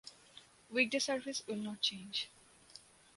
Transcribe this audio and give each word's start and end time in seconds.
Weekday 0.71 0.97
service 0.97 1.45
will 1.45 1.57
not 1.57 1.79
change. 1.81 2.27